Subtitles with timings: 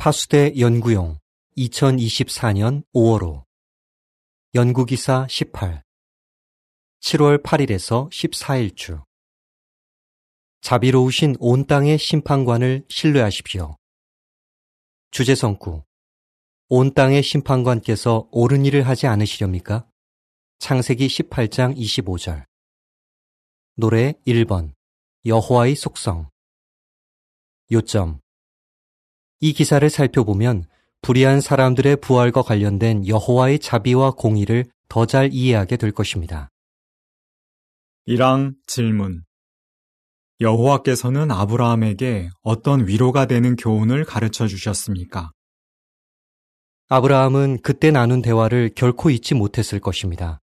[0.00, 1.18] 파수대 연구용
[1.56, 3.44] 2024년 5월호.
[4.54, 5.82] 연구기사 18
[7.00, 9.04] 7월 8일에서 14일주.
[10.60, 13.76] 자비로우신 온 땅의 심판관을 신뢰하십시오.
[15.10, 15.82] 주제성구.
[16.68, 19.84] 온 땅의 심판관께서 옳은 일을 하지 않으시렵니까?
[20.60, 22.44] 창세기 18장 25절.
[23.74, 24.74] 노래 1번.
[25.26, 26.30] 여호와의 속성.
[27.72, 28.20] 요점
[29.40, 30.64] 이 기사를 살펴보면
[31.02, 36.50] 불의한 사람들의 부활과 관련된 여호와의 자비와 공의를 더 잘 이해하게 될 것입니다.
[38.08, 39.22] 1항 질문
[40.40, 45.32] 여호와께서는 아브라함에게 어떤 위로가 되는 교훈을 가르쳐 주셨습니까?
[46.88, 50.40] 아브라함은 그때 나눈 대화를 결코 잊지 못했을 것입니다.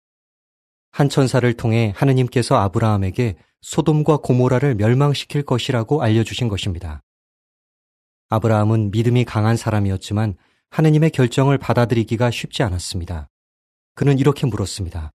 [0.91, 7.03] 한 천사를 통해 하느님께서 아브라함에게 소돔과 고모라를 멸망시킬 것이라고 알려주신 것입니다.
[8.31, 10.37] 아브라함은 믿음이 강한 사람이었지만
[10.71, 13.29] 하느님의 결정을 받아들이기가 쉽지 않았습니다.
[13.95, 15.11] 그는 이렇게 물었습니다.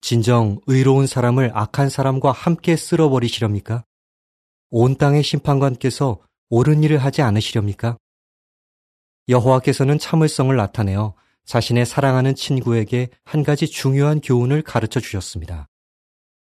[0.00, 3.84] 진정 의로운 사람을 악한 사람과 함께 쓸어버리시렵니까?
[4.70, 7.96] 온 땅의 심판관께서 옳은 일을 하지 않으시렵니까?
[9.28, 11.14] 여호와께서는 참을성을 나타내어
[11.44, 15.68] 자신의 사랑하는 친구에게 한 가지 중요한 교훈을 가르쳐 주셨습니다.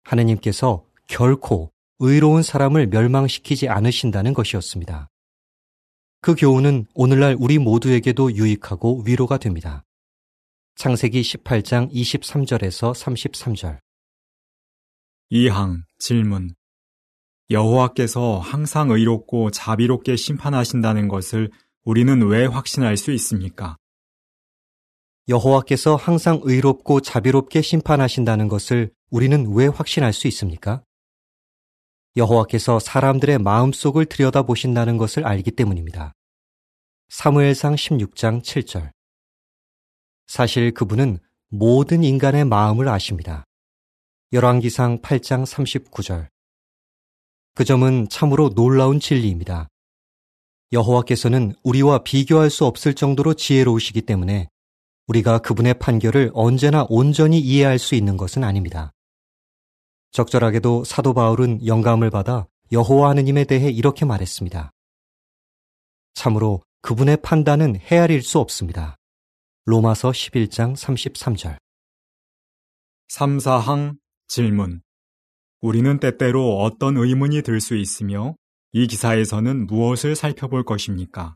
[0.04, 5.10] 하느님께서 결코 의로운 사람을 멸망시키지 않으신다는 것이었습니다.
[6.24, 9.84] 그 교훈은 오늘날 우리 모두에게도 유익하고 위로가 됩니다.
[10.76, 13.80] 창세기 18장 23절에서 33절.
[15.34, 16.56] 2항 질문
[17.50, 21.52] 여호와께서 항상 의롭고 자비롭게 심판하신다는 것을
[21.84, 23.76] 우리는 왜 확신할 수 있습니까?
[25.28, 30.84] 여호와께서 항상 의롭고 자비롭게 심판하신다는 것을 우리는 왜 확신할 수 있습니까?
[32.16, 36.14] 여호와께서 사람들의 마음속을 들여다보신다는 것을 알기 때문입니다.
[37.10, 38.92] 사무엘상 16장 7절.
[40.28, 41.20] 사실 그분은
[41.50, 43.46] 모든 인간의 마음을 아십니다.
[44.32, 46.28] 열왕기상 8장 39절.
[47.56, 49.68] 그 점은 참으로 놀라운 진리입니다.
[50.72, 54.50] 여호와께서는 우리와 비교할 수 없을 정도로 지혜로우시기 때문에
[55.06, 58.92] 우리가 그분의 판결을 언제나 온전히 이해할 수 있는 것은 아닙니다.
[60.14, 64.72] 적절하게도 사도 바울은 영감을 받아 여호와 하느님에 대해 이렇게 말했습니다.
[66.14, 68.96] 참으로 그분의 판단은 헤아릴 수 없습니다.
[69.66, 71.58] 로마서 11장 33절
[73.10, 73.98] 3, 4항
[74.28, 74.82] 질문
[75.62, 78.36] 우리는 때때로 어떤 의문이 들 수 있으며
[78.72, 81.36] 이 기사에서는 무엇을 살펴볼 것입니까?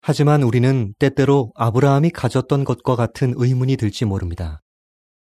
[0.00, 4.62] 하지만 우리는 때때로 아브라함이 가졌던 것과 같은 의문이 들지 모릅니다.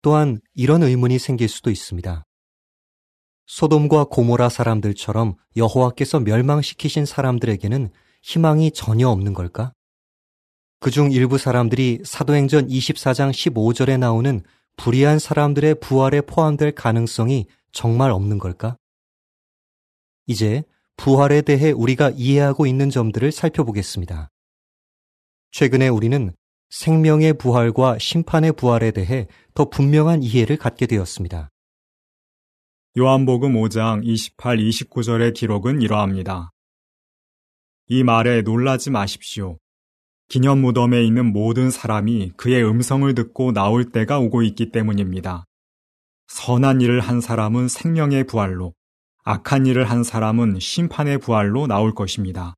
[0.04, 2.26] 또한 이런 의문이 생길 수도 있습니다.
[3.46, 7.88] 소돔과 고모라 사람들처럼 여호와께서 멸망시키신 사람들에게는
[8.22, 9.72] 희망이 전혀 없는 걸까?
[10.80, 14.42] 그중 일부 사람들이 사도행전 24장 15절에 나오는
[14.76, 18.76] 불의한 사람들의 부활에 포함될 가능성이 정말 없는 걸까?
[20.26, 20.64] 이제
[20.98, 24.28] 부활에 대해 우리가 이해하고 있는 점들을 살펴보겠습니다.
[25.52, 26.34] 최근에 우리는
[26.74, 31.48] 생명의 부활과 심판의 부활에 대해 더 분명한 이해를 갖게 되었습니다.
[32.98, 36.50] 요한복음 5장 28, 29절의 기록은 이러합니다.
[37.86, 39.58] 이 말에 놀라지 마십시오.
[40.28, 45.44] 기념 무덤에 있는 모든 사람이 그의 음성을 듣고 나올 때가 오고 있기 때문입니다.
[46.26, 48.74] 선한 일을 한 사람은 생명의 부활로,
[49.22, 52.54] 악한 일을 한 사람은 심판의 부활로 나올 것입니다.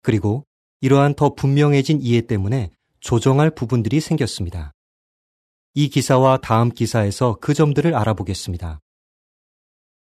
[0.00, 0.46] 그리고
[0.80, 2.70] 이러한 더 분명해진 이해 때문에
[3.00, 4.72] 조정할 부분들이 생겼습니다.
[5.74, 8.80] 이 기사와 다음 기사에서 그 점들을 알아보겠습니다.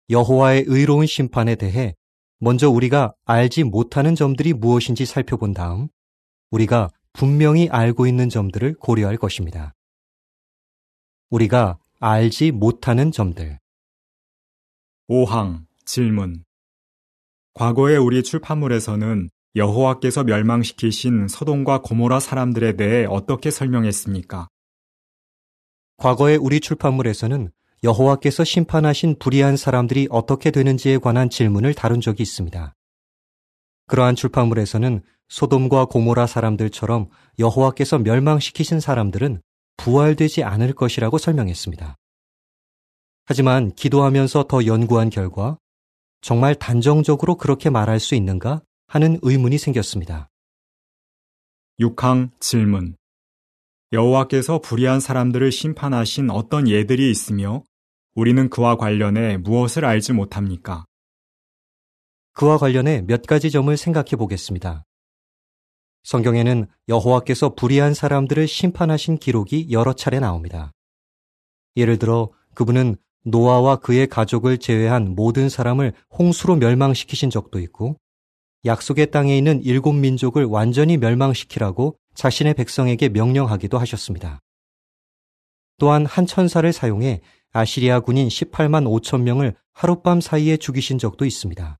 [0.08, 1.94] 여호와의 의로운 심판에 대해
[2.38, 5.88] 먼저 우리가 알지 못하는 점들이 무엇인지 살펴본 다음
[6.50, 9.74] 우리가 분명히 알고 있는 점들을 고려할 것입니다.
[11.28, 13.58] 우리가 알지 못하는 점들.
[15.08, 16.44] 5항 질문
[17.54, 24.46] 과거의 우리 출판물에서는 여호와께서 멸망시키신 서동과 고모라 사람들에 대해 어떻게 설명했습니까?
[25.96, 27.50] 과거의 우리 출판물에서는
[27.82, 32.74] 여호와께서 심판하신 불의한 사람들이 어떻게 되는지에 관한 질문을 다룬 적이 있습니다.
[33.88, 37.08] 그러한 출판물에서는 소돔과 고모라 사람들처럼
[37.40, 39.42] 여호와께서 멸망시키신 사람들은
[39.78, 41.96] 부활되지 않을 것이라고 설명했습니다.
[43.24, 45.58] 하지만 기도하면서 더 연구한 결과
[46.20, 50.28] 정말 단정적으로 그렇게 말할 수 있는가 하는 의문이 생겼습니다.
[51.78, 52.96] 6항 질문
[53.92, 57.62] 여호와께서 불의한 사람들을 심판하신 어떤 예들이 있으며
[58.16, 60.86] 우리는 그와 관련해 무엇을 알지 못합니까?
[62.32, 64.82] 그와 관련해 몇 가지 점을 생각해 보겠습니다.
[66.02, 70.72] 성경에는 여호와께서 불의한 사람들을 심판하신 기록이 여러 차례 나옵니다.
[71.76, 77.96] 예를 들어 그분은 노아와 그의 가족을 제외한 모든 사람을 홍수로 멸망시키신 적도 있고
[78.64, 84.40] 약속의 땅에 있는 일곱 민족을 완전히 멸망시키라고 자신의 백성에게 명령하기도 하셨습니다.
[85.78, 87.22] 또한 한 천사를 사용해
[87.52, 91.78] 아시리아 군인 18만 5천 명을 하룻밤 사이에 죽이신 적도 있습니다.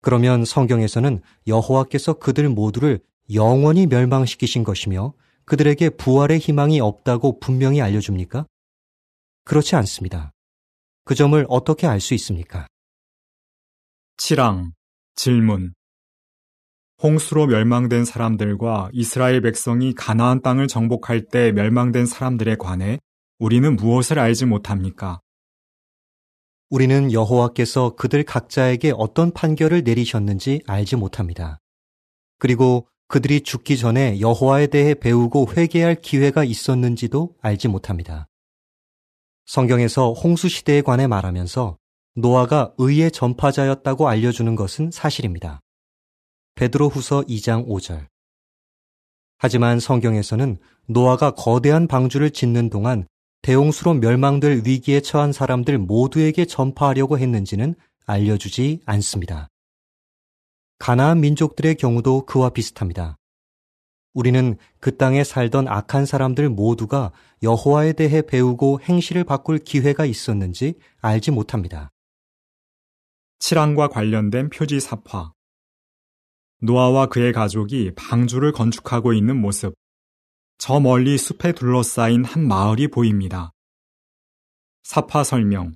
[0.00, 3.00] 그러면 성경에서는 여호와께서 그들 모두를
[3.32, 5.14] 영원히 멸망시키신 것이며
[5.44, 8.46] 그들에게 부활의 희망이 없다고 분명히 알려줍니까?
[9.44, 10.32] 그렇지 않습니다.
[11.04, 12.66] 그 점을 어떻게 알 수 있습니까?
[14.16, 14.72] 7항
[15.14, 15.74] 질문
[17.02, 22.98] 홍수로 멸망된 사람들과 이스라엘 백성이 가나안 땅을 정복할 때 멸망된 사람들에 관해
[23.38, 25.20] 우리는 무엇을 알지 못합니까?
[26.70, 31.58] 우리는 여호와께서 그들 각자에게 어떤 판결을 내리셨는지 알지 못합니다.
[32.38, 38.28] 그리고 그들이 죽기 전에 여호와에 대해 배우고 회개할 기회가 있었는지도 알지 못합니다.
[39.44, 41.76] 성경에서 홍수 시대에 관해 말하면서
[42.14, 45.60] 노아가 의의 전파자였다고 알려주는 것은 사실입니다.
[46.56, 48.06] 베드로 후서 2장 5절.
[49.38, 53.06] 하지만 성경에서는 노아가 거대한 방주를 짓는 동안
[53.40, 57.74] 대홍수로 멸망될 위기에 처한 사람들 모두에게 전파하려고 했는지는
[58.04, 59.48] 알려주지 않습니다.
[60.78, 63.16] 가나안 민족들의 경우도 그와 비슷합니다.
[64.12, 67.12] 우리는 그 땅에 살던 악한 사람들 모두가
[67.42, 71.91] 여호와에 대해 배우고 행실을 바꿀 기회가 있었는지 알지 못합니다.
[73.42, 75.32] 칠항과 관련된 표지 사파.
[76.60, 79.74] 노아와 그의 가족이 방주를 건축하고 있는 모습.
[80.58, 83.50] 저 멀리 숲에 둘러싸인 한 마을이 보입니다.
[84.84, 85.74] 사파 설명.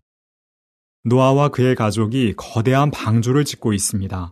[1.03, 4.31] 노아와 그의 가족이 거대한 방주를 짓고 있습니다.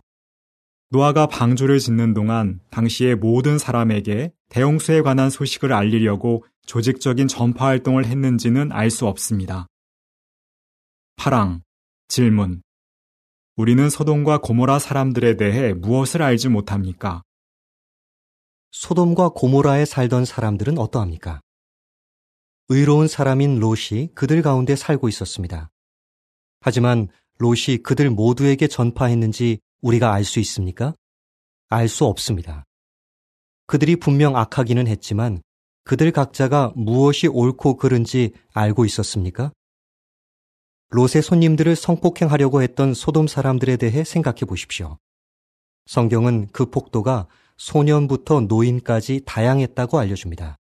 [0.91, 8.71] 노아가 방주를 짓는 동안 당시의 모든 사람에게 대홍수에 관한 소식을 알리려고 조직적인 전파 활동을 했는지는
[8.71, 9.67] 알 수 없습니다.
[11.17, 11.63] 파랑
[12.07, 12.61] 질문
[13.57, 17.21] 우리는 소돔과 고모라 사람들에 대해 무엇을 알지 못합니까?
[18.71, 21.39] 소돔과 고모라에 살던 사람들은 어떠합니까?
[22.67, 25.69] 의로운 사람인 롯이 그들 가운데 살고 있었습니다.
[26.59, 27.07] 하지만
[27.37, 30.93] 롯이 그들 모두에게 전파했는지 우리가 알 수 있습니까?
[31.69, 32.65] 알 수 없습니다.
[33.67, 35.41] 그들이 분명 악하기는 했지만
[35.85, 39.53] 그들 각자가 무엇이 옳고 그른지 알고 있었습니까?
[40.95, 44.97] 롯의 손님들을 성폭행하려고 했던 소돔 사람들에 대해 생각해 보십시오.
[45.87, 47.27] 성경은 그 폭도가
[47.57, 50.55] 소년부터 노인까지 다양했다고 알려줍니다.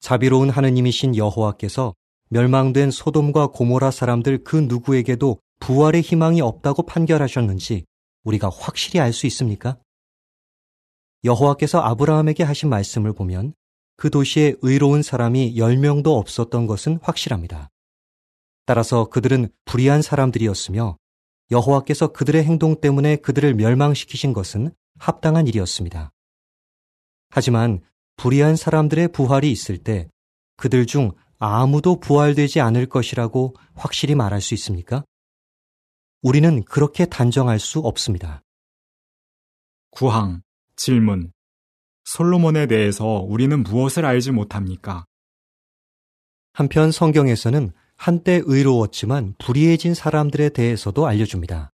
[0.00, 1.92] 자비로운 하느님이신 여호와께서
[2.30, 7.84] 멸망된 소돔과 고모라 사람들 그 누구에게도 부활의 희망이 없다고 판결하셨는지
[8.24, 9.76] 우리가 확실히 알 수 있습니까?
[11.24, 13.52] 여호와께서 아브라함에게 하신 말씀을 보면
[13.96, 17.68] 그 도시에 의로운 사람이 10명도 없었던 것은 확실합니다.
[18.66, 20.96] 따라서 그들은 불의한 사람들이었으며
[21.50, 26.10] 여호와께서 그들의 행동 때문에 그들을 멸망시키신 것은 합당한 일이었습니다.
[27.30, 27.80] 하지만
[28.16, 30.08] 불의한 사람들의 부활이 있을 때
[30.56, 35.04] 그들 중 아무도 부활되지 않을 것이라고 확실히 말할 수 있습니까?
[36.22, 38.42] 우리는 그렇게 단정할 수 없습니다.
[39.90, 40.42] 구항
[40.76, 41.32] 질문
[42.04, 45.04] 솔로몬에 대해서 우리는 무엇을 알지 못합니까?
[46.52, 51.70] 한편 성경에서는 한때 의로웠지만 불의해진 사람들에 대해서도 알려줍니다.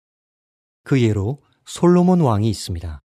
[0.83, 3.01] 그 예로 솔로몬 왕이 있습니다.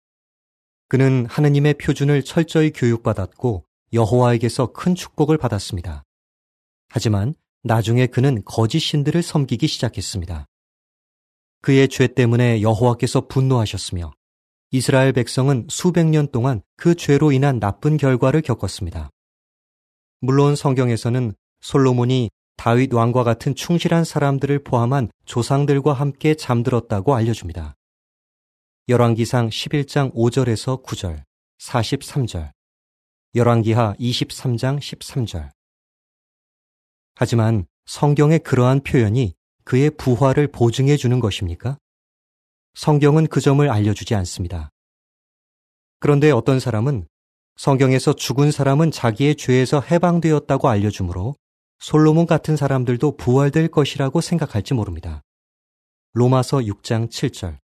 [0.88, 6.04] 그는 하느님의 표준을 철저히 교육받았고 여호와에게서 큰 축복을 받았습니다.
[6.88, 10.46] 하지만 나중에 그는 거짓 신들을 섬기기 시작했습니다.
[11.60, 14.12] 그의 죄 때문에 여호와께서 분노하셨으며
[14.72, 19.10] 이스라엘 백성은 수백 년 동안 그 죄로 인한 나쁜 결과를 겪었습니다.
[20.20, 27.74] 물론 성경에서는 솔로몬이 다윗 왕과 같은 충실한 사람들을 포함한 조상들과 함께 잠들었다고 알려줍니다.
[28.88, 31.22] 열왕기상 11장 5절에서 9절,
[31.58, 32.50] 43절,
[33.34, 35.50] 열왕기하 23장 13절.
[37.14, 41.78] 하지만 성경의 그러한 표현이 그의 부활을 보증해 주는 것입니까?
[42.74, 44.70] 성경은 그 점을 알려주지 않습니다.
[46.00, 47.06] 그런데 어떤 사람은
[47.56, 51.36] 성경에서 죽은 사람은 자기의 죄에서 해방되었다고 알려주므로
[51.82, 55.24] 솔로몬 같은 사람들도 부활될 것이라고 생각할지 모릅니다.
[56.12, 57.58] 로마서 6장 7절.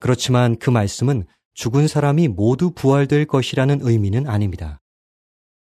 [0.00, 1.24] 그렇지만 그 말씀은
[1.54, 4.80] 죽은 사람이 모두 부활될 것이라는 의미는 아닙니다.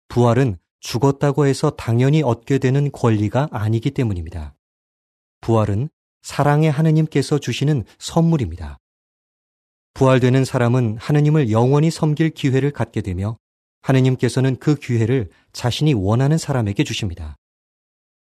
[0.08, 4.56] 부활은 죽었다고 해서 당연히 얻게 되는 권리가 아니기 때문입니다.
[5.42, 5.90] 부활은
[6.22, 8.80] 사랑의 하느님께서 주시는 선물입니다.
[9.94, 13.38] 부활되는 사람은 하느님을 영원히 섬길 기회를 갖게 되며
[13.82, 17.36] 하느님께서는 그 기회를 자신이 원하는 사람에게 주십니다.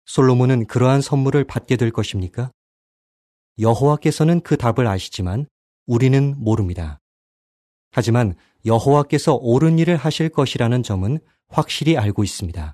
[0.06, 2.52] 솔로몬은 그러한 선물을 받게 될 것입니까?
[3.60, 5.46] 여호와께서는 그 답을 아시지만
[5.86, 7.00] 우리는 모릅니다.
[7.92, 8.36] 하지만
[8.66, 11.20] 여호와께서 옳은 일을 하실 것이라는 점은
[11.50, 12.74] 확실히 알고 있습니다.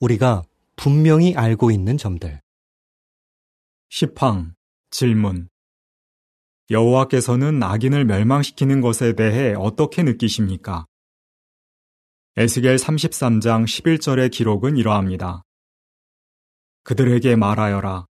[0.00, 0.42] 우리가
[0.76, 2.40] 분명히 알고 있는 점들.
[3.90, 4.54] 시팡
[4.90, 5.48] 질문
[6.70, 10.86] 여호와께서는 악인을 멸망시키는 것에 대해 어떻게 느끼십니까?
[12.34, 15.42] 에스겔 33장 11절의 기록은 이러합니다.
[16.82, 18.06] 그들에게 말하여라.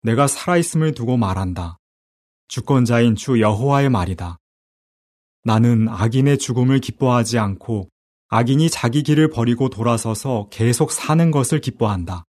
[0.00, 1.76] 내가 살아있음을 두고 말한다.
[2.48, 4.38] 주권자인 주 여호와의 말이다.
[5.44, 7.90] 나는 악인의 죽음을 기뻐하지 않고
[8.28, 12.24] 악인이 자기 길을 버리고 돌아서서 계속 사는 것을 기뻐한다.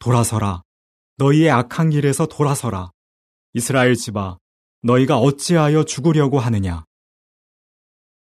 [0.00, 0.62] 돌아서라.
[1.18, 2.90] 너희의 악한 길에서 돌아서라.
[3.52, 4.36] 이스라엘 집아,
[4.82, 6.84] 너희가 어찌하여 죽으려고 하느냐?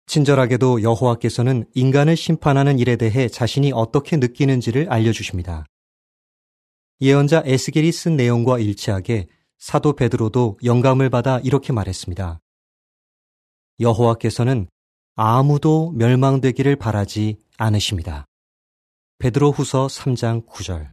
[0.07, 5.67] 친절하게도 여호와께서는 인간을 심판하는 일에 대해 자신이 어떻게 느끼는지를 알려주십니다.
[7.01, 9.27] 예언자 에스겔이 쓴 내용과 일치하게
[9.59, 12.41] 사도 베드로도 영감을 받아 이렇게 말했습니다.
[13.81, 14.69] 여호와께서는
[15.17, 18.27] 아무도 멸망되기를 바라지 않으십니다.
[19.19, 20.91] 베드로 후서 3장 9절.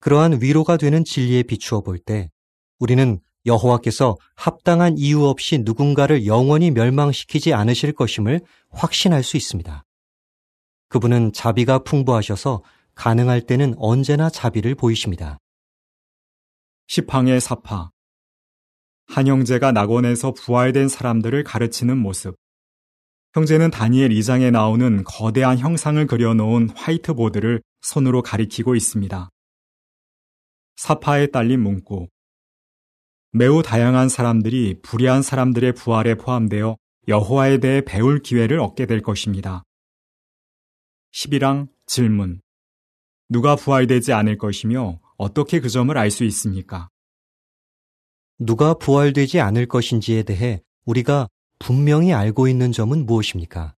[0.00, 2.30] 그러한 위로가 되는 진리에 비추어 볼 때
[2.78, 9.84] 우리는 여호와께서 합당한 이유 없이 누군가를 영원히 멸망시키지 않으실 것임을 확신할 수 있습니다.
[10.88, 12.62] 그분은 자비가 풍부하셔서
[12.94, 15.38] 가능할 때는 언제나 자비를 보이십니다.
[16.86, 17.90] 시팡의 사파
[19.06, 22.36] 한 형제가 낙원에서 부활된 사람들을 가르치는 모습
[23.34, 29.28] 형제는 다니엘 2장에 나오는 거대한 형상을 그려놓은 화이트보드를 손으로 가리키고 있습니다.
[30.76, 32.08] 사파에 딸린 문구
[33.36, 36.76] 매우 다양한 사람들이 불의한 사람들의 부활에 포함되어
[37.08, 39.64] 여호와에 대해 배울 기회를 얻게 될 것입니다.
[41.12, 42.40] 11항 질문
[43.28, 46.88] 누가 부활되지 않을 것이며 어떻게 그 점을 알 수 있습니까?
[48.38, 51.26] 누가 부활되지 않을 것인지에 대해 우리가
[51.58, 53.74] 분명히 알고 있는 점은 무엇입니까?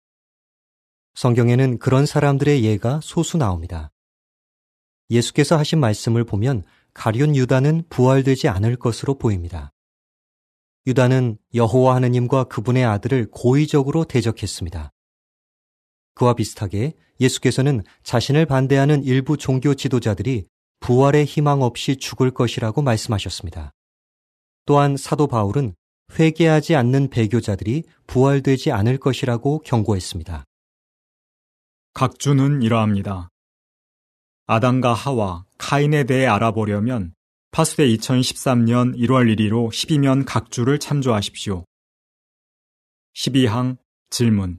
[1.14, 3.92] 성경에는 그런 사람들의 예가 소수 나옵니다.
[5.10, 6.64] 예수께서 하신 말씀을 보면
[6.94, 9.72] 가룟 유다는 부활되지 않을 것으로 보입니다.
[10.86, 14.90] 유다는 여호와 하느님과 그분의 아들을 고의적으로 대적했습니다.
[16.14, 20.46] 그와 비슷하게 예수께서는 자신을 반대하는 일부 종교 지도자들이
[20.80, 23.72] 부활의 희망 없이 죽을 것이라고 말씀하셨습니다.
[24.66, 25.74] 또한 사도 바울은
[26.18, 30.44] 회개하지 않는 배교자들이 부활되지 않을 것이라고 경고했습니다.
[31.94, 33.28] 각주는 이러합니다.
[34.46, 37.14] 아담과 하와, 카인에 대해 알아보려면
[37.50, 41.64] 파수대 2013년 1월 1일로 12면 각주를 참조하십시오.
[43.14, 43.78] 12항
[44.10, 44.58] 질문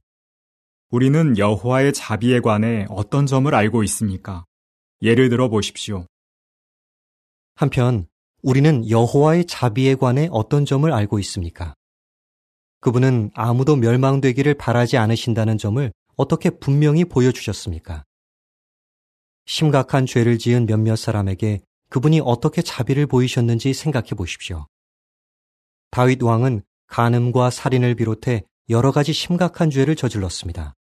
[0.89, 4.45] 우리는 여호와의 자비에 관해 어떤 점을 알고 있습니까?
[5.03, 6.07] 예를 들어 보십시오.
[7.55, 8.07] 한편
[8.41, 11.75] 우리는 여호와의 자비에 관해 어떤 점을 알고 있습니까?
[12.79, 18.03] 그분은 아무도 멸망되기를 바라지 않으신다는 점을 어떻게 분명히 보여주셨습니까?
[19.45, 24.67] 심각한 죄를 지은 몇몇 사람에게 그분이 어떻게 자비를 보이셨는지 생각해 보십시오.
[25.91, 30.73] 다윗 왕은 간음과 살인을 비롯해 여러 가지 심각한 죄를 저질렀습니다.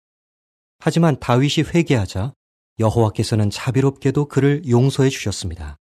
[0.79, 2.33] 하지만 다윗이 회개하자
[2.79, 5.77] 여호와께서는 자비롭게도 그를 용서해 주셨습니다.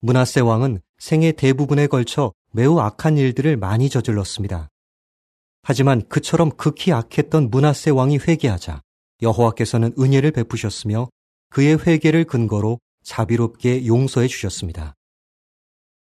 [0.00, 4.68] 문하세 왕은 생애 대부분에 걸쳐 매우 악한 일들을 많이 저질렀습니다.
[5.62, 8.82] 하지만 그처럼 극히 악했던 문하세 왕이 회개하자
[9.22, 11.08] 여호와께서는 은혜를 베푸셨으며
[11.54, 14.96] 그의 회개를 근거로 자비롭게 용서해 주셨습니다.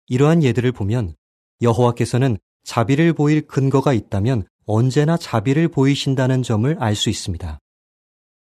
[0.08, 1.14] 이러한 예들을 보면
[1.62, 7.58] 여호와께서는 자비를 보일 근거가 있다면 언제나 자비를 보이신다는 점을 알 수 있습니다.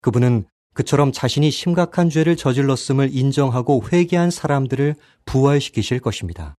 [0.00, 6.56] 그분은 그처럼 자신이 심각한 죄를 저질렀음을 인정하고 회개한 사람들을 부활시키실 것입니다.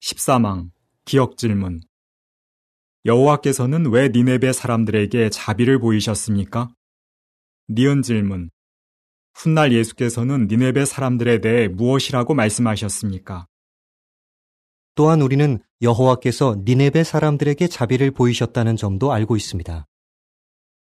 [0.00, 0.70] 13항
[1.04, 1.80] 기억 질문
[3.04, 6.68] 여호와께서는 왜 니네베 사람들에게 자비를 보이셨습니까?
[7.68, 8.50] 니은 질문
[9.36, 13.46] 훗날 예수께서는 니네베 사람들에 대해 무엇이라고 말씀하셨습니까?
[14.94, 19.84] 또한 우리는 여호와께서 니네베 사람들에게 자비를 보이셨다는 점도 알고 있습니다.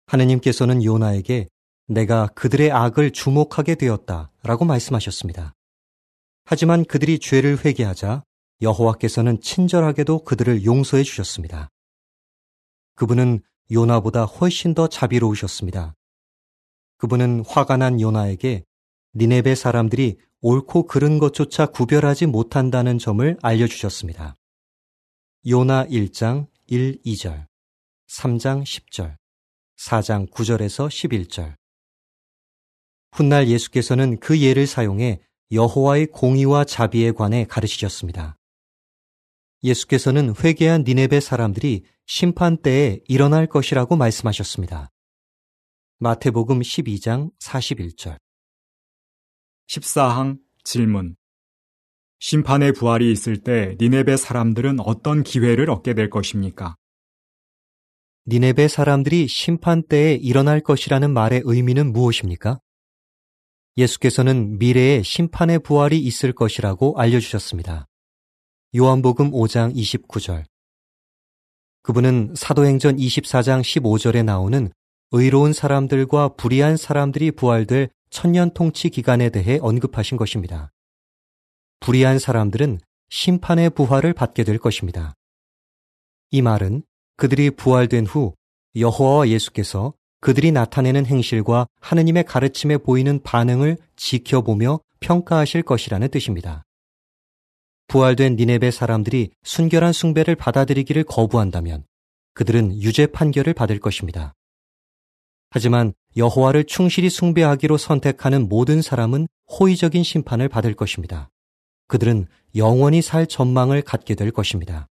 [0.07, 1.47] 하느님께서는 요나에게
[1.87, 5.53] 내가 그들의 악을 주목하게 되었다 라고 말씀하셨습니다.
[6.43, 8.23] 하지만 그들이 죄를 회개하자
[8.61, 11.69] 여호와께서는 친절하게도 그들을 용서해 주셨습니다.
[12.95, 15.95] 그분은 요나보다 훨씬 더 자비로우셨습니다.
[17.03, 18.63] 그분은 화가 난 요나에게
[19.15, 24.37] 니네베 사람들이 옳고 그른 것조차 구별하지 못한다는 점을 알려주셨습니다.
[25.45, 27.47] 요나 1장 1, 2절,
[28.09, 29.17] 3장 10절,
[29.77, 31.57] 4장 9절에서 11절.
[33.11, 35.19] 훗날 예수께서는 그 예를 사용해
[35.51, 38.37] 여호와의 공의와 자비에 관해 가르치셨습니다.
[39.61, 44.92] 예수께서는 회개한 니네베 사람들이 심판 때에 일어날 것이라고 말씀하셨습니다.
[46.03, 48.17] 마태복음 12장 41절.
[49.69, 51.15] 14항 질문.
[52.19, 56.75] 심판의 부활이 있을 때 니네베 사람들은 어떤 기회를 얻게 될 것입니까?
[58.27, 62.59] 니네베 사람들이 심판 때에 일어날 것이라는 말의 의미는 무엇입니까?
[63.77, 67.85] 예수께서는 미래에 심판의 부활이 있을 것이라고 알려주셨습니다.
[68.75, 70.43] 요한복음 5장 29절.
[71.81, 74.69] 그분은 사도행전 24장 15절에 나오는
[75.15, 80.71] 의로운 사람들과 불의한 사람들이 부활될 천년 통치 기간에 대해 언급하신 것입니다.
[81.81, 82.79] 불의한 사람들은
[83.09, 85.13] 심판의 부활을 받게 될 것입니다.
[86.31, 86.81] 이 말은
[87.15, 88.33] 그들이 부활된 후
[88.75, 96.63] 여호와와 예수께서 그들이 나타내는 행실과 하느님의 가르침에 보이는 반응을 지켜보며 평가하실 것이라는 뜻입니다.
[97.87, 101.83] 부활된 니네베 사람들이 순결한 숭배를 받아들이기를 거부한다면
[102.33, 104.33] 그들은 유죄 판결을 받을 것입니다.
[105.55, 111.29] 하지만 여호와를 충실히 숭배하기로 선택하는 모든 사람은 호의적인 심판을 받을 것입니다.
[111.87, 114.89] 그들은 영원히 살 전망을 갖게 될 것입니다.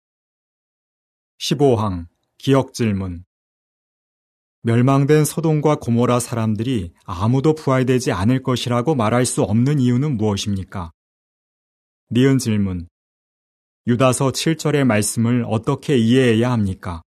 [1.41, 2.07] 15항
[2.37, 3.25] 기억 질문
[4.61, 10.93] 멸망된 소돔과 고모라 사람들이 아무도 부활되지 않을 것이라고 말할 수 없는 이유는 무엇입니까?
[12.11, 12.87] 니은 질문
[13.87, 17.01] 유다서 7절의 말씀을 어떻게 이해해야 합니까?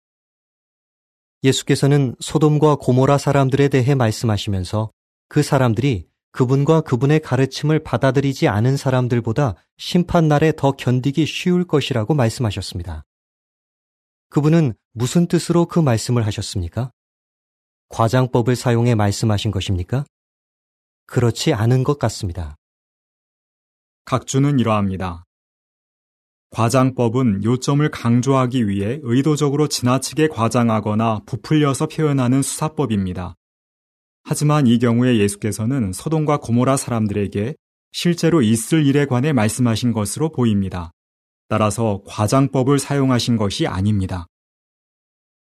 [1.45, 4.91] 예수께서는 소돔과 고모라 사람들에 대해 말씀하시면서
[5.29, 13.05] 그 사람들이 그분과 그분의 가르침을 받아들이지 않은 사람들보다 심판날에 더 견디기 쉬울 것이라고 말씀하셨습니다.
[14.29, 16.91] 그분은 무슨 뜻으로 그 말씀을 하셨습니까?
[17.89, 20.03] 과장법을 사용해 말씀하신 것입니까?
[21.05, 22.57] 그렇지 않은 것 같습니다.
[24.03, 25.23] 각주는 이러합니다.
[26.51, 33.35] 과장법은 요점을 강조하기 위해 의도적으로 지나치게 과장하거나 부풀려서 표현하는 수사법입니다.
[34.23, 37.55] 하지만 이 경우에 예수께서는 소돔과 고모라 사람들에게
[37.91, 40.91] 실제로 있을 일에 관해 말씀하신 것으로 보입니다.
[41.47, 44.25] 따라서 과장법을 사용하신 것이 아닙니다.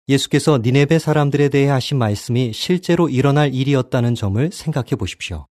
[0.07, 5.45] 예수께서 니네베 사람들에 대해 하신 말씀이 실제로 일어날 일이었다는 점을 생각해 보십시오.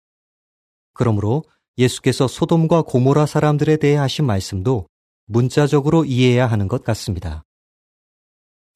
[0.94, 1.44] 그러므로
[1.76, 4.86] 예수께서 소돔과 고모라 사람들에 대해 하신 말씀도
[5.28, 7.44] 문자적으로 이해해야 하는 것 같습니다.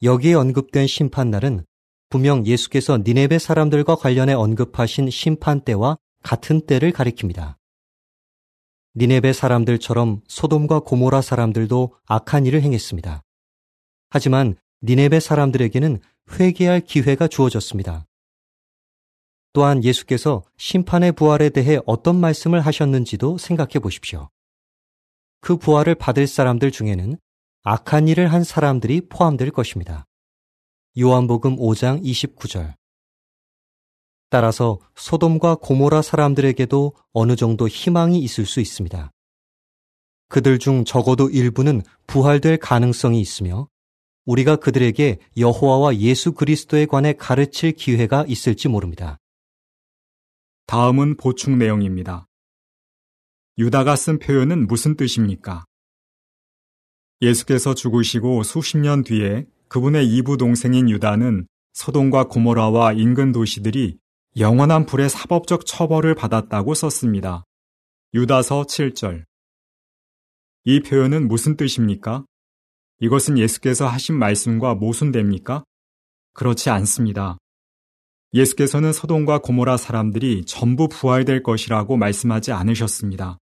[0.03, 1.65] 여기에 언급된 심판날은
[2.09, 7.55] 분명 예수께서 니네베 사람들과 관련해 언급하신 심판 때와 같은 때를 가리킵니다.
[8.95, 13.23] 니네베 사람들처럼 소돔과 고모라 사람들도 악한 일을 행했습니다.
[14.11, 15.99] 하지만 니네베 사람들에게는
[16.31, 18.05] 회개할 기회가 주어졌습니다.
[19.53, 24.29] 또한 예수께서 심판의 부활에 대해 어떤 말씀을 하셨는지도 생각해 보십시오.
[25.43, 27.17] 그 부활을 받을 사람들 중에는
[27.63, 30.05] 악한 일을 한 사람들이 포함될 것입니다.
[30.97, 32.75] 요한복음 5장 29절.
[34.29, 39.11] 따라서 소돔과 고모라 사람들에게도 어느 정도 희망이 있을 수 있습니다.
[40.29, 43.67] 그들 중 적어도 일부는 부활될 가능성이 있으며
[44.25, 49.17] 우리가 그들에게 여호와와 예수 그리스도에 관해 가르칠 기회가 있을지 모릅니다.
[50.67, 52.27] 다음은 보충 내용입니다.
[53.59, 55.65] 유다가 쓴 표현은 무슨 뜻입니까?
[57.21, 63.99] 예수께서 죽으시고 수십 년 뒤에 그분의 이부 동생인 유다는 소돔과 고모라와 인근 도시들이
[64.37, 67.43] 영원한 불의 사법적 처벌을 받았다고 썼습니다.
[68.15, 69.25] 유다서 7절.
[70.63, 72.25] 이 표현은 무슨 뜻입니까?
[73.01, 75.63] 이것은 예수께서 하신 말씀과 모순됩니까?
[76.33, 77.37] 그렇지 않습니다.
[78.33, 83.37] 예수께서는 소돔과 고모라 사람들이 전부 부활될 것이라고 말씀하지 않으셨습니다.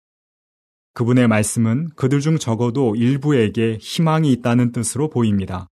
[0.97, 5.67] 그분의 말씀은 그들 중 적어도 일부에게 희망이 있다는 뜻으로 보입니다.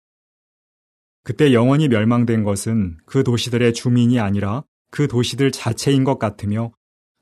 [1.25, 6.73] 그때 영원히 멸망된 것은 그 도시들의 주민이 아니라 그 도시들 자체인 것 같으며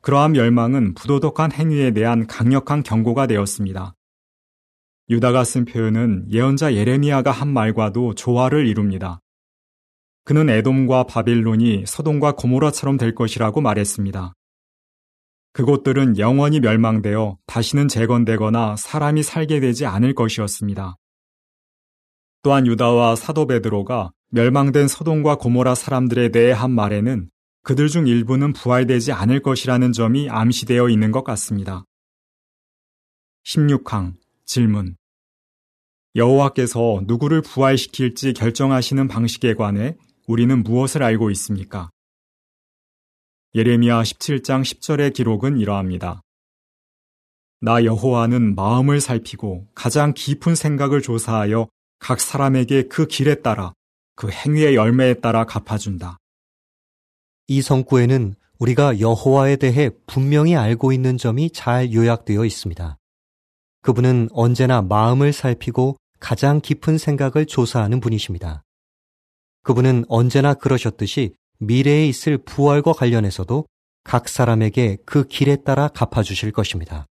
[0.00, 3.94] 그러한 멸망은 부도덕한 행위에 대한 강력한 경고가 되었습니다.
[5.10, 9.18] 유다가 쓴 표현은 예언자 예레미야가 한 말과도 조화를 이룹니다.
[10.24, 14.34] 그는 에돔과 바빌론이 서돔과 고모라처럼 될 것이라고 말했습니다.
[15.58, 20.96] 그곳들은 영원히 멸망되어 다시는 재건되거나 사람이 살게 되지 않을 것이었습니다.
[22.44, 27.28] 또한 유다와 사도 베드로가 멸망된 서동과 고모라 사람들에 대해 한 말에는
[27.64, 31.82] 그들 중 일부는 부활되지 않을 것이라는 점이 암시되어 있는 것 같습니다.
[33.44, 34.94] 16항 질문
[36.14, 39.96] 여호와께서 누구를 부활시킬지 결정하시는 방식에 관해
[40.28, 41.90] 우리는 무엇을 알고 있습니까?
[43.58, 46.20] 예레미야 17장 10절의 기록은 이러합니다.
[47.60, 51.66] 나 여호와는 마음을 살피고 가장 깊은 생각을 조사하여
[51.98, 53.72] 각 사람에게 그 길에 따라
[54.14, 56.18] 그 행위의 열매에 따라 갚아준다.
[57.48, 62.96] 이 성구에는 우리가 여호와에 대해 분명히 알고 있는 점이 잘 요약되어 있습니다.
[63.82, 68.62] 그분은 언제나 마음을 살피고 가장 깊은 생각을 조사하는 분이십니다.
[69.64, 73.66] 그분은 언제나 그러셨듯이 미래에 있을 부활과 관련해서도
[74.04, 77.06] 각 사람에게 그 길에 따라 갚아주실 것입니다.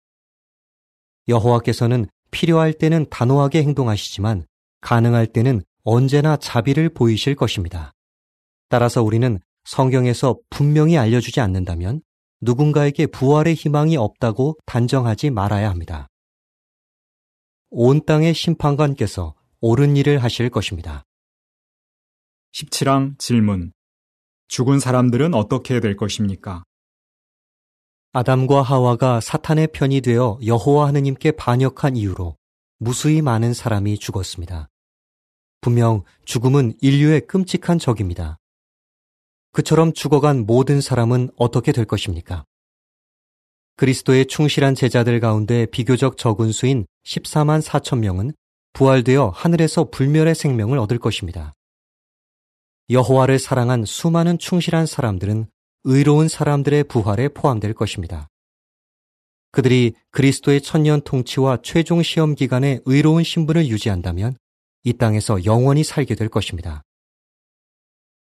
[1.27, 4.45] 여호와께서는 필요할 때는 단호하게 행동하시지만
[4.81, 7.91] 가능할 때는 언제나 자비를 보이실 것입니다.
[8.69, 12.01] 따라서 우리는 성경에서 분명히 알려주지 않는다면
[12.41, 16.07] 누군가에게 부활의 희망이 없다고 단정하지 말아야 합니다.
[17.69, 21.03] 온 땅의 심판관께서 옳은 일을 하실 것입니다.
[22.53, 23.71] 17항 질문.
[24.47, 26.63] 죽은 사람들은 어떻게 될 것입니까?
[28.13, 32.37] 아담과 하와가 사탄의 편이 되어 여호와 하느님께 반역한 이유로
[32.79, 34.69] 무수히 많은 사람이 죽었습니다.
[35.61, 38.37] 분명 죽음은 인류의 끔찍한 적입니다.
[39.51, 42.45] 그처럼 죽어간 모든 사람은 어떻게 될 것입니까?
[43.75, 48.33] 그리스도의 충실한 제자들 가운데 비교적 적은 수인 14만 4천 명은
[48.73, 51.53] 부활되어 하늘에서 불멸의 생명을 얻을 것입니다.
[52.89, 55.47] 여호와를 사랑한 수많은 충실한 사람들은
[55.83, 58.27] 의로운 사람들의 부활에 포함될 것입니다.
[59.51, 64.37] 그들이 그리스도의 천년 통치와 최종 시험 기간에 의로운 신분을 유지한다면
[64.83, 66.83] 이 땅에서 영원히 살게 될 것입니다.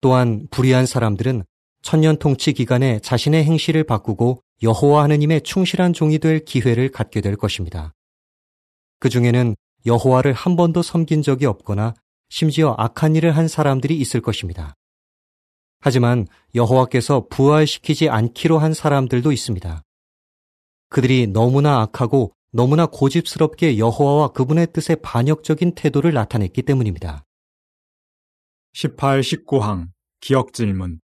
[0.01, 1.43] 또한 불의한 사람들은
[1.81, 7.93] 천년 통치 기간에 자신의 행실을 바꾸고 여호와 하느님의 충실한 종이 될 기회를 갖게 될 것입니다.
[8.99, 11.93] 그 중에는 여호와를 한 번도 섬긴 적이 없거나
[12.29, 14.75] 심지어 악한 일을 한 사람들이 있을 것입니다.
[15.81, 19.81] 하지만 여호와께서 부활시키지 않기로 한 사람들도 있습니다.
[20.89, 27.23] 그들이 너무나 악하고 너무나 고집스럽게 여호와와 그분의 뜻에 반역적인 태도를 나타냈기 때문입니다.
[28.73, 29.87] 18, 19항
[30.19, 30.99] 기억 질문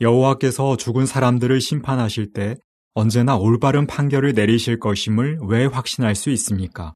[0.00, 2.56] 여호와께서 죽은 사람들을 심판하실 때
[2.94, 6.94] 언제나 올바른 판결을 내리실 것임을 왜 확신할 수 있습니까?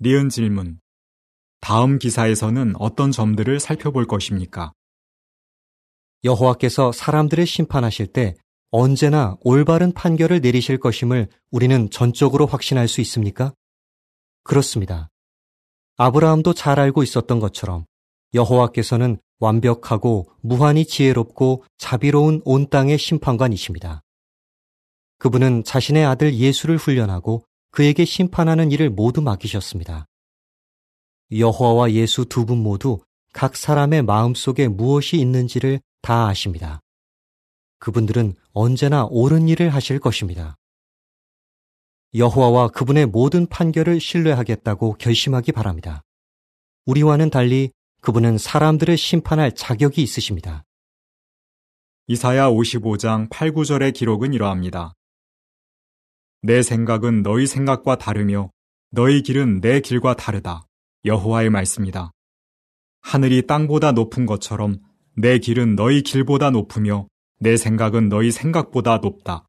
[0.00, 0.78] 니은 질문
[1.62, 4.72] 다음 기사에서는 어떤 점들을 살펴볼 것입니까?
[6.24, 8.34] 여호와께서 사람들을 심판하실 때
[8.72, 13.54] 언제나 올바른 판결을 내리실 것임을 우리는 전적으로 확신할 수 있습니까?
[14.42, 15.08] 그렇습니다.
[15.98, 17.84] 아브라함도 잘 알고 있었던 것처럼
[18.34, 24.02] 여호와께서는 완벽하고 무한히 지혜롭고 자비로운 온 땅의 심판관이십니다.
[25.18, 30.06] 그분은 자신의 아들 예수를 훈련하고 그에게 심판하는 일을 모두 맡기셨습니다.
[31.34, 33.00] 여호와와 예수 두 분 모두
[33.32, 36.80] 각 사람의 마음 속에 무엇이 있는지를 다 아십니다.
[37.78, 40.56] 그분들은 언제나 옳은 일을 하실 것입니다.
[42.14, 46.02] 여호와와 그분의 모든 판결을 신뢰하겠다고 결심하기 바랍니다.
[46.84, 47.70] 우리와는 달리
[48.02, 50.64] 그분은 사람들을 심판할 자격이 있으십니다.
[52.08, 54.92] 이사야 55장 8, 9절의 기록은 이러합니다.
[56.42, 58.50] 내 생각은 너희 생각과 다르며
[58.90, 60.66] 너희 길은 내 길과 다르다.
[61.04, 62.12] 여호와의 말씀이다.
[63.00, 64.80] 하늘이 땅보다 높은 것처럼
[65.16, 69.48] 내 길은 너희 길보다 높으며 내 생각은 너희 생각보다 높다.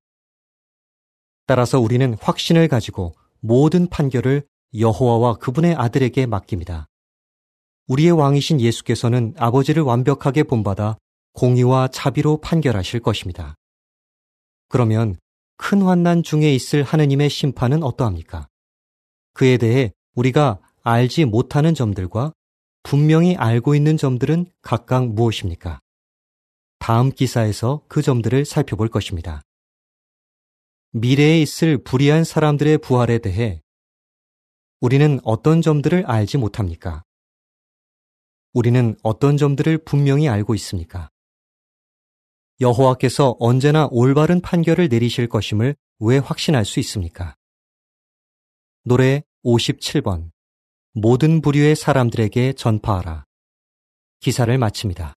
[1.46, 4.44] 따라서 우리는 확신을 가지고 모든 판결을
[4.78, 6.88] 여호와와 그분의 아들에게 맡깁니다.
[7.88, 10.98] 우리의 왕이신 예수께서는 아버지를 완벽하게 본받아
[11.34, 13.56] 공의와 자비로 판결하실 것입니다.
[14.70, 15.18] 그러면
[15.58, 18.48] 큰 환난 중에 있을 하느님의 심판은 어떠합니까?
[19.34, 22.34] 그에 대해 우리가 알지 못하는 점들과
[22.84, 25.80] 분명히 알고 있는 점들은 각각 무엇입니까?
[26.78, 29.42] 다음 기사에서 그 점들을 살펴볼 것입니다.
[30.92, 33.62] 미래에 있을 불의한 사람들의 부활에 대해
[34.82, 37.04] 우리는 어떤 점들을 알지 못합니까?
[38.52, 41.10] 우리는 어떤 점들을 분명히 알고 있습니까?
[42.60, 47.36] 여호와께서 언제나 올바른 판결을 내리실 것임을 왜 확신할 수 있습니까?
[48.84, 50.33] 노래 57번
[50.96, 53.24] 모든 부류의 사람들에게 전파하라.
[54.20, 55.16] 기사를 마칩니다.